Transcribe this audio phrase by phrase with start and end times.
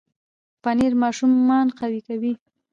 [0.63, 2.33] پنېر ماشومان قوي کوي.